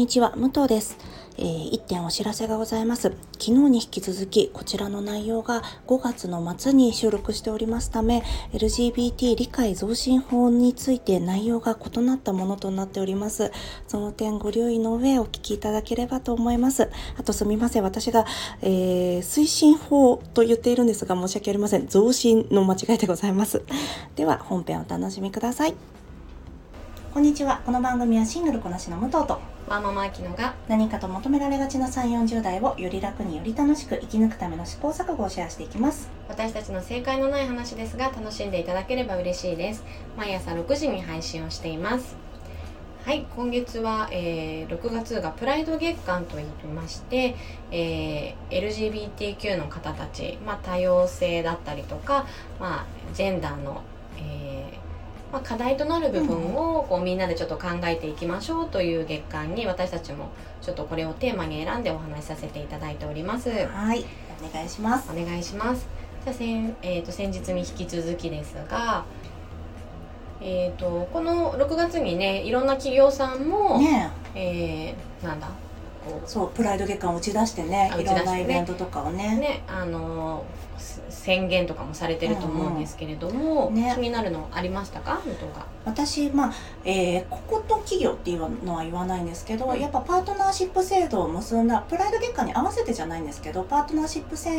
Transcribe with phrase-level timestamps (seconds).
[0.00, 0.96] にちは、武藤です。
[1.36, 3.12] えー、一点お知らせがございます。
[3.38, 8.22] 昨日に引き続き、こちらの内容が5月の末に収録しておりますため、
[8.54, 13.52] LGBT 理解増進法について内容が異なったものとなっております。
[13.88, 16.88] その点ご留意の上お聞きいただければと思います。
[17.18, 17.82] あとすみません。
[17.82, 18.24] 私が、
[18.62, 21.88] えー、推進法と言っているんですが、申し訳ありません。
[21.88, 23.62] 増進の間違いでございます。
[24.16, 25.74] では、本編お楽しみください。
[27.12, 27.60] こんにちは。
[27.66, 29.40] この番組はシングルこなしの武藤と
[29.78, 30.54] ママアキノが。
[30.66, 36.10] 何かと求められがちな3、40代をより楽により楽しく生き抜くための試行錯誤をシェアしていきます。
[36.28, 39.84] 私たちの正解のない話ですが楽しんでいただければ嬉しいです。
[40.16, 42.16] 毎朝6時に配信をしています。
[43.04, 47.36] はい今月は、えー6月がプライド月間といいまして、
[47.70, 52.26] えー LGBTQ の方たち、まあ、多様性だったりとか、
[52.58, 53.82] まあ、ジェンダーの、
[54.18, 54.59] えー
[55.32, 63.50] まあ、課題となる部分をこうみんなでちょっと考えていきましょうという月間に私たちもちょっとこれをテーマに選んでお話しさせていただいております。
[63.50, 64.04] はい。
[64.42, 65.10] お願いします。
[65.12, 65.86] お願いします。
[66.24, 69.04] じゃあ先,、えー、と先日に引き続きですが、
[70.40, 75.48] えー、とこの6月にねいろんな企業さんも、ねえーなんだ
[76.10, 79.36] こえそう、プライド月間を打ち出してね、いろんなイベントとかをうね。
[79.36, 80.44] ねあの
[80.78, 85.20] す宣言とかもされてると思うんですけれども、うんうんね気になるのありましたか？
[85.84, 86.52] 私、まあ、
[86.84, 94.50] えーここと企業っていうのは言わないんですけど、うんやっぱパートナーシップ制度を結んだ、プライド月間に合わせてじゃないんですけど、パートナーシップ制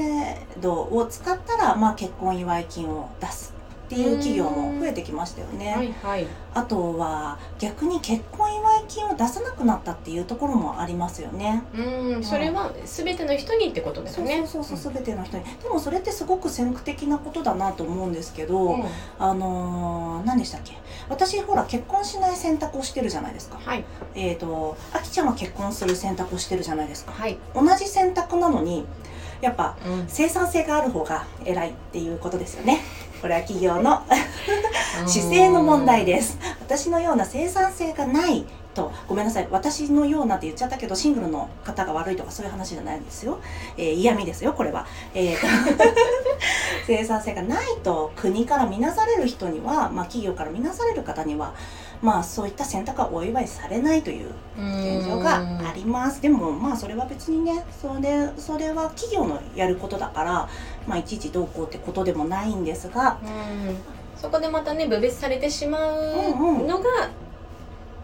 [0.62, 3.51] 度を使ったら、まあ、結婚祝い金を出す
[3.92, 5.74] っていう企業も増えてきましたよね。
[5.76, 6.26] はいはい。
[6.54, 11.64] あとは逆に結婚祝い金を出さなくなったっていうところもありますよね。
[11.76, 14.38] うんそれは全ての人にってことですそうね。
[14.48, 15.44] そうそうそう全ての人に。
[15.62, 18.84] でもそれってすごく先駆的なことだなと思うんですけど、うん
[19.20, 20.74] あのー何でしたっけ？
[21.10, 23.60] 私ほら結婚しない選択をしてるじゃないですか。
[23.62, 23.84] はい
[24.16, 27.12] えっ、とあきちゃんは結婚する選択をしてるじゃないですか。
[27.12, 27.38] はい。
[27.54, 28.86] 同じ選択なのに
[29.42, 32.80] やっぱうん生産性がある方が偉いっていうことですよね。
[33.22, 34.04] これは企業の
[35.06, 36.40] 姿勢の問題です。
[36.60, 39.48] 私のような生産性がないとごめんなさい。
[39.52, 43.40] 私のようなって言っちゃったけどシングルの方が悪いとかそういう話じゃないんですよ、
[43.78, 45.46] えー嫌味ですよこれは、えーと
[46.88, 51.54] 生産性がないと国から見なされる人には、まあ、企業から見なされる方には
[52.02, 56.22] まあそういった選択はお祝いされないという現状があります。
[56.22, 60.50] でもまあそれは別にねそれそれは企業のやることだから、
[60.88, 63.18] まあ、いちいちどうこうってことでもないんですが。
[63.24, 63.78] うん。
[64.20, 67.10] そこでまたね分別されてしまうのが、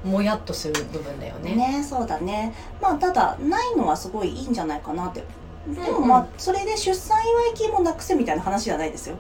[0.04, 1.56] もやっとする部分だよね。
[1.56, 2.54] ねそうだね。
[2.82, 5.24] まあただないのはすごいいいんじゃないかなって。
[5.68, 6.04] でもうん。
[6.04, 9.16] うんまあそれで出産祝い金もなくせみたいな話じゃないですよ。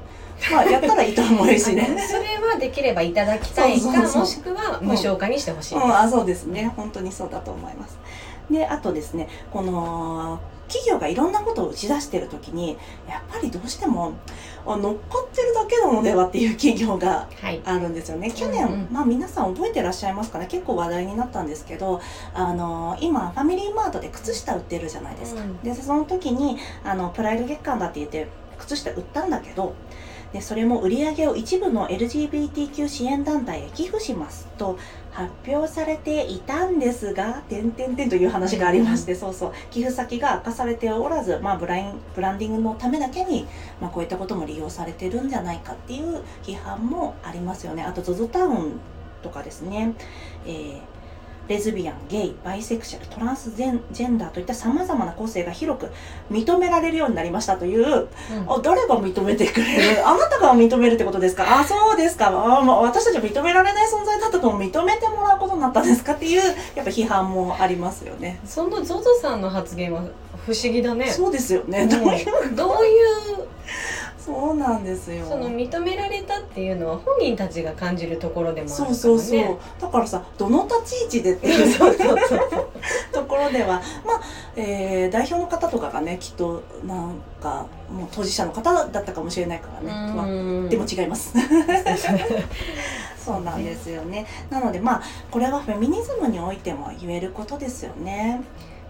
[0.52, 1.98] まあ やったらいいと思うしね。
[2.08, 5.96] それはできればいただきたいかもしくは無償化にしてほしい、うん。
[5.96, 6.72] あそうですね。
[6.76, 7.98] 本当にそうだと思います。
[8.50, 14.14] であとですねこの企業がいろんなことを打ち出してる時にやっぱりどうしても
[14.66, 17.62] あ乗っかってるだけなのではっていう企業がはい。
[17.64, 18.32] あるんですよね。
[18.32, 18.74] 去年、うん。
[18.74, 20.48] うんまあ皆さん覚えてらっしゃいますかね。
[20.48, 22.02] 結構話題になったんですけど
[22.34, 25.58] あの今ファミリーマートで靴下売ってるじゃないですか、うん。
[25.62, 28.28] でその時にあのプライド月間だって言って
[28.58, 29.74] 靴下売ったんだけど
[30.34, 34.78] でそれも売り上げを一部の LGBTQ 支援団体へ寄付しますと
[35.12, 43.48] 発表されていたんですが、点々点という話がありまして、そうそう、寄付先が明かされておらず、まあブライン、ブランディングのためだけに、
[43.82, 47.82] まあこういったことも利用されてるんじゃないかっていう批判もありますよね。
[47.82, 48.80] あと ZOZO タウン
[49.24, 49.96] とかですね、
[50.46, 50.97] えー
[51.48, 55.90] レズビアン、ゲイ、バイセクシャル、トランスジェンダーといった様々な個性が広く
[56.32, 58.08] 認められるようになりましたという、うん。
[58.48, 60.02] あ誰が認めてくれる？
[60.08, 61.46] あなたが認めるってことですか？
[61.60, 62.28] あそうですか。
[62.28, 62.32] あ、
[62.62, 66.42] まあ、私たちは認められない存在だったとも認めてもらうことになったんですかっていう
[66.76, 68.40] やっぱ批判もありますよね。
[68.46, 70.02] その ZOZO さんの発言は
[70.46, 71.10] 不思議だね。
[71.12, 71.82] そうですよね。
[71.84, 72.56] うんどういう？
[72.56, 73.04] どうい
[73.44, 73.48] う？
[74.28, 75.26] そうなんですよ。
[75.26, 79.58] その認められたっていうのは本人たちが感じるところでもあるからねそうそうそう。
[79.82, 82.40] だからさ、どの立ち位置でっていうそうそうそう
[83.14, 84.22] ところでは、まあ、
[84.58, 90.14] えー代表の方とかがね、きっとなんか、もう当事者の方だったかもしれないからね。
[90.14, 90.30] まあう
[90.66, 91.34] んでも違います。
[93.24, 94.26] そうなんですよね。
[94.50, 95.02] なのでまあ
[95.32, 98.42] これはフェミニズムにおいても言えることですよね。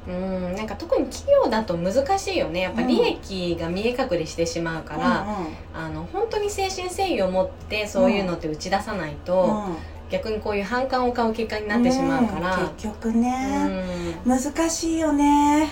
[0.08, 2.62] うんなんか特に企業だと難しいよね。
[2.62, 5.28] やっぱ利益が見え隠れしてしまうから、
[5.74, 9.66] あの本当に誠心誠意を持ってそういうのって打ち出さないと、うん。
[9.72, 9.78] うん
[10.10, 14.16] 逆にこういう反感を買う結果になってしまうから、ん結局うね、ん。
[14.26, 15.68] 難しいよね。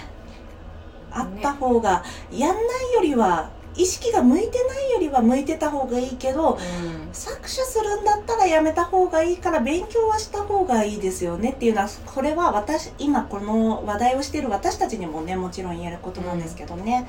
[1.09, 2.57] あった方がやんない
[2.95, 7.12] よりは意識が向いてないよりは向いてた方がいいけどうん。
[7.12, 17.07] 搾取するんだったらやめた方がいいから勉強はした方がいいですよねっていうのはこれは私今この話題をしている私たちにもねもちろん言えることなんですけどね、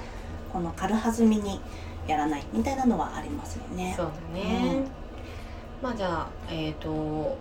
[0.53, 1.61] この軽はずみに
[2.07, 3.95] やらないみたいなのはありますよね。
[3.97, 4.85] そうだね、
[5.83, 7.37] まあじゃあえっ、と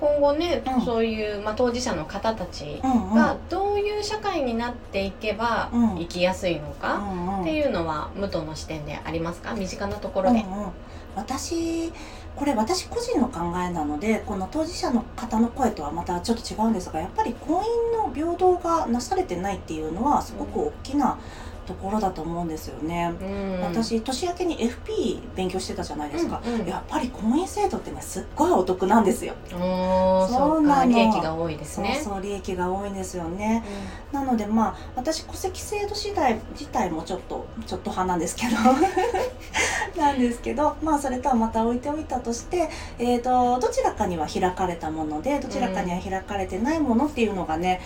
[0.00, 0.80] 今後ね、うん。
[0.82, 3.14] そういう、まあ、当事者の方たちうんうん。
[3.14, 5.98] がどういう社会になっていけばうん。
[5.98, 7.40] 生きやすいのか、うんうん。
[7.42, 9.54] っていうのは武藤の視点でありますか？
[9.54, 10.40] 身近なところで。
[10.40, 10.70] うんうん。
[11.16, 11.92] 私
[12.36, 21.18] これ私個人の考えなのでこの当事者の方の声とはまたちょっと違うんですがやっぱり婚姻の平等がなされてないっていうのはすごく大きな
[21.66, 23.12] ところだと思うんですよね。
[23.20, 29.34] うん私年明けに FP 勉強してたじゃないですか、うんうんやっぱり婚姻制度ってねすっごいお得なんですよ。
[29.50, 32.00] そそううなのか利益が多いですね。
[32.02, 33.64] そう利益が多いんですよね。
[34.12, 38.56] なのでまあ私戸籍制度次第自体もちょっとちょっと派なんですけど
[40.00, 42.68] なんですけどまあそれとはまた置いておいたとして、
[42.98, 47.80] えー、とどちらかには開かれたものでどちらかには開かれてないものっていうのがね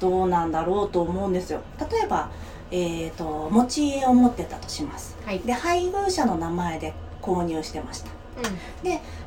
[0.00, 1.60] どうなんだろうと思うんですよ。
[1.90, 2.30] 例えば、
[2.70, 5.16] えー、と持ち家を持ってたとします。
[5.24, 5.40] はい。
[5.40, 8.10] で配偶者の名前で購入してました。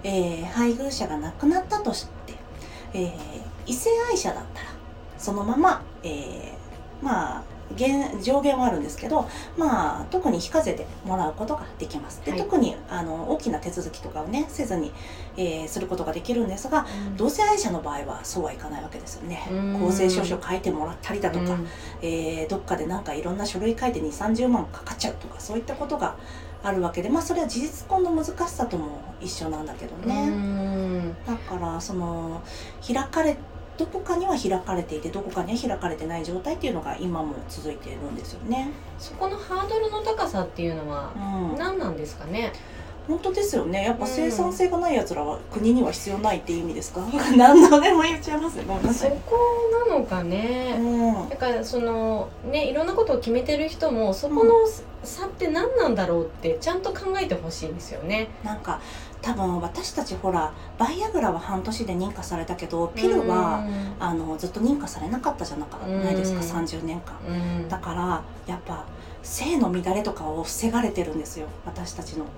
[0.03, 2.35] えー配偶者が亡くなったとして、
[2.93, 3.11] えー
[3.67, 4.67] 異性愛者だったら
[5.17, 7.43] そのまま、えーまあ
[7.75, 9.27] 限上限はあるんですけど、
[9.57, 12.21] まあ、特に非課税でもらうことができます。
[12.25, 12.39] で、はい。
[12.39, 14.91] 特にあの大きな手続きとかをねせずに、
[15.37, 17.17] えーすることができるんですがうん。
[17.17, 19.47] 同性愛者の場合はそうはいかないわけですよね。
[19.51, 19.79] うん。
[19.79, 21.67] 公正証書書いてもらったりだとか、うん。
[22.01, 26.15] えーどっかでなんかいろんな書類書いて2 3 0万かかっちゃうとかそういったことが
[26.63, 31.15] あるわけでまあそれは事実婚の難しさとも一緒なんだけどね、うん。
[31.25, 32.41] だからその
[32.85, 33.37] 開かれ
[33.77, 38.69] どこかには開かれていてどこかには開かれてない状態っていうのが今も続いているんですよね。
[38.99, 42.51] そこのハードルの高さっていうのはうん、何なんですかね？
[43.11, 43.83] 本当ですよね。
[43.83, 44.11] やっぱうん。
[44.11, 47.01] 生産性がないやつらは国には必要ないっていう意味ですか？
[47.35, 49.09] 何度でも言っちゃいますよごめんなさい。
[49.09, 49.37] そこ
[49.89, 50.75] なのかね。
[50.79, 51.29] うん。
[51.29, 54.51] だからそのねいろんなことを決めてる人もそこの
[55.03, 58.29] 差って何なんだろうってちゃんと考えてほしいですよね。
[58.43, 58.79] なんか
[59.21, 63.63] 多分私たちほらバイアグラは半年で認可されたけどピルは、
[63.99, 66.65] あのずっと認可されなかったじゃなかないですか、うん。
[66.65, 67.15] 30年間。
[67.27, 68.85] うん、うんだからやっぱ
[69.21, 71.45] 性の乱れとかを防がれてるんですよ。
[71.65, 72.23] 私たちの。
[72.23, 72.29] うん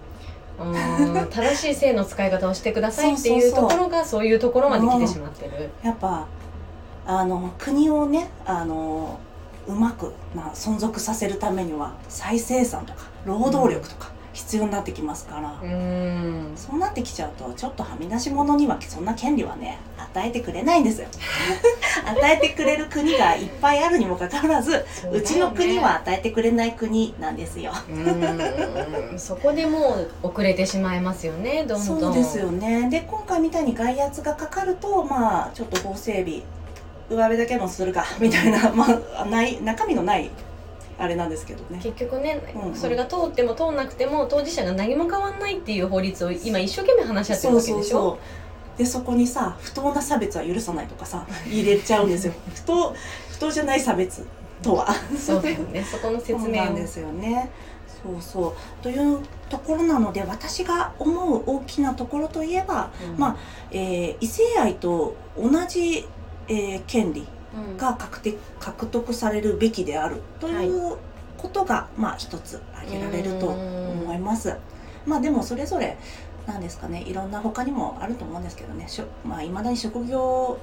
[0.57, 5.71] 正しい性の使い方をしてくださいっていそうところがそういうところまで来てしまってる。
[5.83, 6.27] やっぱ
[7.05, 9.19] あの国をねあの
[9.67, 16.53] うまくな存続させるためには再生産とか労働力とか必要になってきますから、うん。
[16.55, 21.07] そうなってきちゃうとちょっとはみ出し者にはそんな権利はね与えてくれないんですよ。
[22.05, 27.71] 与えてくれる国がいっぱいあるにもかかわらずうちの国は与えてくれない国なんですよ。
[27.89, 29.19] うん。
[29.19, 31.99] そこでもう遅れてしまいますよねどんどん。
[31.99, 32.89] そうですよね。
[32.89, 36.41] で今回みたいに外圧がかかるとまあちょっと法整備
[37.09, 38.87] 上辺だけもするかみたいな、ま
[39.17, 40.29] あ、ない中身のない
[41.03, 41.79] あれなんですけどね。
[41.83, 42.75] 結局ね、うんうん。
[42.75, 48.17] それが通っても通んなくても当事者が何も変わんないっていう法律を今一生懸命話し合ってるわけでしょ？
[48.75, 52.33] うでそこにさ不当な差別は許さないとかさ入れちゃうんですよ。
[52.55, 52.89] 不当
[53.29, 54.25] 不当じゃない差別
[54.61, 54.87] とは。
[55.17, 55.83] そうだよね。
[55.83, 56.65] そこの説明を。
[56.65, 57.49] なんですよね。
[58.03, 58.53] そうそう。
[58.83, 63.19] というところなので私が思う大きなところといえば、うん。
[63.19, 63.35] まあ
[63.71, 66.07] えー異性愛と同じ、
[66.47, 67.27] えー権利うん
[67.77, 70.21] が獲得獲得されるべきである。
[70.39, 70.97] という
[71.37, 74.55] ことが、まあ一つ挙げられると思います。
[75.05, 75.97] まあでもそれぞれ
[76.47, 78.87] なんですかねいろんな他にもあると思うんですけどね。
[79.25, 80.57] まあいまだに職業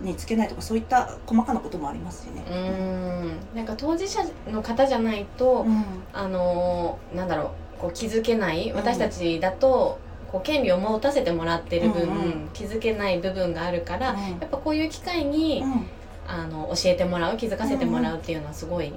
[0.00, 2.44] につけないとかそういった細かなこともありますしね。
[2.50, 3.56] うん。
[3.56, 5.84] なんか当事者の方じゃないと、うん。
[6.12, 8.76] あのーなんだろうこう気づけないうん。
[8.76, 9.98] 私たちだと、
[10.30, 12.50] こう権利を持たせてもらってる分、うんうん。
[12.52, 14.18] 気づけない部分があるから、うん。
[14.18, 15.86] やっぱこういう機会に、うん
[16.28, 18.92] あの教えてもらう気づかせてもらうっていうのはすごい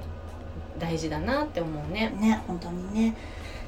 [0.78, 2.14] 大事だなって思うね。
[2.20, 3.16] ね本当にね。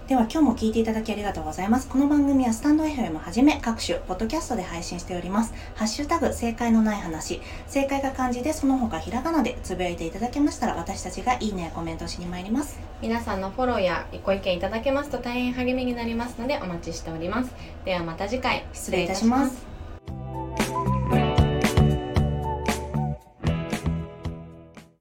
[0.07, 1.89] では今日も聞いていただきありがとうございます。
[1.89, 5.55] この番組はスタンド FM はじめ各種ポッドキャストで配信しております。
[5.77, 7.41] ハッシュタグ正解のない話。
[7.67, 12.79] 正解が漢字でその他ひらがなでつぶやいていただけましたら私たちがいいねやコメントしに参ります。
[13.01, 17.51] 皆さんのフォローやご意見いただけますと大変励みになりますのでお待ちしております。
[17.87, 18.67] ではまた次回。
[18.75, 19.74] 失礼いたします